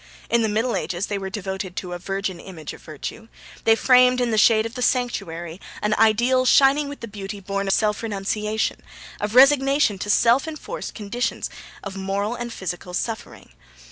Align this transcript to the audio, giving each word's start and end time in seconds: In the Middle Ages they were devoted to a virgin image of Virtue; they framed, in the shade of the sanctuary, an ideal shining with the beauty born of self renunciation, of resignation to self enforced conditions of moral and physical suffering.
In 0.31 0.41
the 0.41 0.49
Middle 0.49 0.75
Ages 0.75 1.05
they 1.05 1.19
were 1.19 1.29
devoted 1.29 1.75
to 1.75 1.93
a 1.93 1.99
virgin 1.99 2.39
image 2.39 2.73
of 2.73 2.81
Virtue; 2.81 3.27
they 3.65 3.75
framed, 3.75 4.19
in 4.19 4.31
the 4.31 4.35
shade 4.39 4.65
of 4.65 4.73
the 4.73 4.81
sanctuary, 4.81 5.61
an 5.79 5.93
ideal 5.93 6.43
shining 6.43 6.89
with 6.89 7.01
the 7.01 7.07
beauty 7.07 7.39
born 7.39 7.67
of 7.67 7.73
self 7.73 8.01
renunciation, 8.01 8.79
of 9.19 9.35
resignation 9.35 9.99
to 9.99 10.09
self 10.09 10.47
enforced 10.47 10.95
conditions 10.95 11.51
of 11.83 11.95
moral 11.97 12.33
and 12.33 12.51
physical 12.51 12.95
suffering. 12.95 13.51